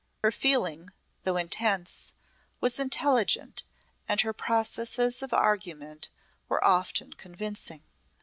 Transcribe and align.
Her 0.23 0.31
feeling, 0.31 0.91
though 1.25 1.37
intense, 1.37 2.13
was 2.59 2.79
intelligent 2.79 3.61
and 4.09 4.19
her 4.21 4.33
processes 4.33 5.21
of 5.21 5.31
argument 5.31 6.09
were 6.49 6.65
often 6.65 7.13
convincing. 7.13 7.83